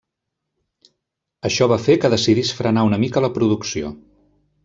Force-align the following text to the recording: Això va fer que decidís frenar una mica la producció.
Això 1.49 1.67
va 1.73 1.77
fer 1.83 1.97
que 2.05 2.11
decidís 2.15 2.55
frenar 2.63 2.87
una 2.89 3.01
mica 3.05 3.25
la 3.27 3.33
producció. 3.39 3.93